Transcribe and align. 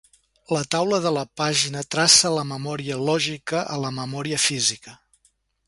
La 0.55 0.61
taula 0.75 0.99
de 1.03 1.11
la 1.17 1.25
pàgina 1.41 1.83
traça 1.95 2.33
la 2.37 2.47
memòria 2.53 2.99
lògica 3.11 3.63
a 3.77 3.81
la 3.85 3.95
memòria 4.01 4.43
física. 4.49 4.99